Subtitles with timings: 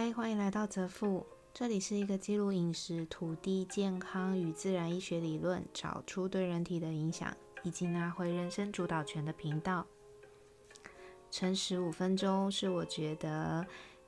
[0.00, 9.84] 嗨，欢迎来到泽富，这里是一个记录饮食、土地、健康与自然医学理论，找出对人体的影响，以及拿回人生主导权的频道。
[11.32, 13.66] 诚实五分钟是我觉得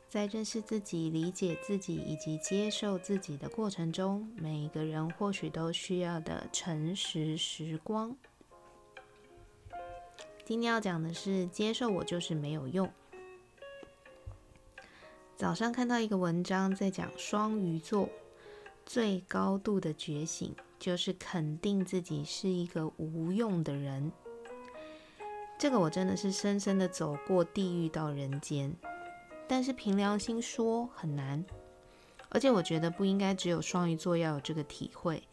[0.09, 8.17] 在认识自己、理解自己以及接受自己的过程中，每一个人或许都需要的诚实时光。
[10.45, 12.89] 今天要讲的是，接受我就是没有用。
[15.41, 18.07] 早上看到一个文章，在讲双鱼座
[18.85, 24.13] 最高度的觉醒，就是肯定自己是一个无用的人。
[25.59, 28.71] 这个我真的是深深的走过地狱到人间，
[29.49, 31.43] 但是凭良心说很难，
[32.29, 35.27] 而且我觉得不应该只有双鱼座要有这个体会，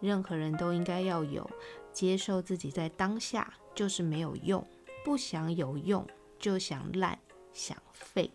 [0.00, 1.48] 任何人都应该要有
[1.92, 4.66] 接受自己在当下就是没有用，
[5.04, 6.06] 不想有用
[6.38, 7.18] 就想烂
[7.52, 8.30] 想废。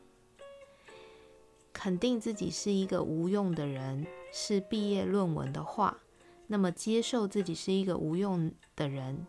[1.77, 5.99] 肯定自己是一个无用的人是毕业论文的话，
[6.47, 9.27] 那么接受自己是一个无用的人，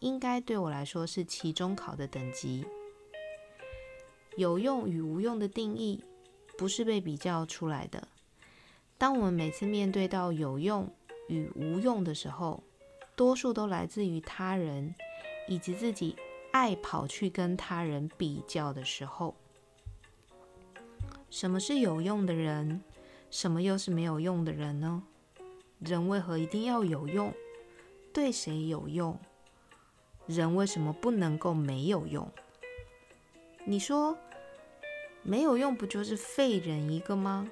[0.00, 2.66] 应该对我来说是期中考的等级。
[4.36, 6.04] 有用与无用的定义
[6.58, 8.06] 不是被比较出来的。
[8.98, 10.92] 当我们每次面对到有用
[11.28, 12.62] 与无用的时候，
[13.16, 14.94] 多数都来自于他人，
[15.48, 16.14] 以及自己
[16.52, 19.34] 爱跑去跟他人比较的时候。
[21.30, 22.82] 什么是有用的人？
[23.30, 25.02] 什么又是没有用的人呢？
[25.78, 27.32] 人为何一定要有用？
[28.12, 29.18] 对谁有用？
[30.26, 32.30] 人为什么不能够没有用？
[33.64, 34.16] 你说
[35.22, 37.50] 没有用不就是废人一个吗？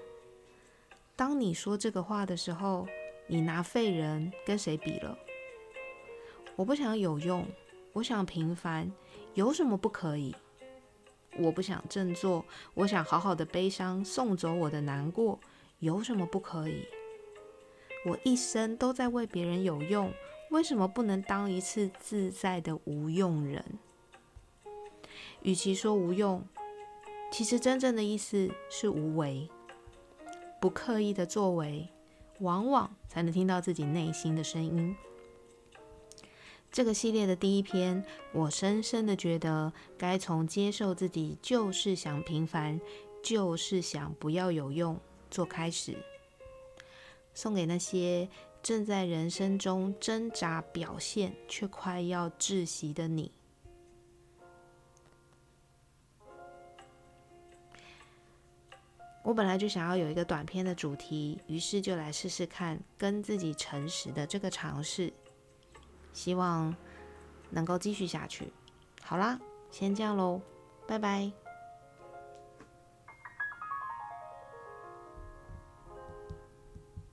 [1.15, 2.89] 当你说这个话的时候，
[3.27, 5.19] 你拿废人跟谁比了？
[6.57, 7.47] 我不想有用，
[7.93, 8.91] 我想平凡，
[9.35, 10.35] 有什么不可以？
[11.39, 15.39] 我不想振作，我想好好的悲伤，送走我的难过，
[15.79, 16.85] 有什么不可以？
[18.07, 20.13] 我一生都在为别人有用，
[20.51, 23.65] 为什么不能当一次自在的无用人？
[25.43, 26.45] 与其说无用，
[27.33, 29.49] 其实真正的意思是无为，
[30.61, 31.89] 不刻意的作为，
[32.41, 34.97] 往往才能听到自己内心的声音。
[36.77, 42.79] 这个系列的第一篇，我深深的觉得，该从接受自己就是想平凡，
[43.23, 45.01] 就是想不要有用
[45.31, 45.97] 做开始，
[47.33, 48.29] 送给那些
[48.63, 53.33] 正在人生中挣扎表现却快要窒息的你。
[59.23, 65.11] 我本来就想要有一个短片的主题，于是就来试试看跟自己诚实的这个尝试。
[66.17, 66.75] 希望
[67.51, 68.51] 能够继续下去。
[69.03, 69.39] 好啦，
[69.71, 70.41] 先这样喽，
[70.89, 71.46] 拜拜。